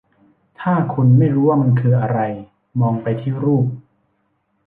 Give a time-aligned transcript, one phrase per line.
[0.59, 2.19] ถ้าคุณไม่รู้ว่ามันคืออะไร
[2.79, 3.65] มองไปที่รูป